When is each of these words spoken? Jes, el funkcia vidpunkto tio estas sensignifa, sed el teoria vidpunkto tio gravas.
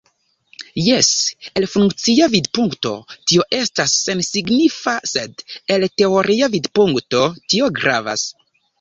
Jes, 0.83 1.09
el 1.61 1.67
funkcia 1.73 2.29
vidpunkto 2.37 2.95
tio 3.11 3.47
estas 3.59 3.95
sensignifa, 4.09 4.97
sed 5.15 5.47
el 5.77 5.89
teoria 6.03 6.53
vidpunkto 6.59 7.27
tio 7.55 7.75
gravas. 7.81 8.31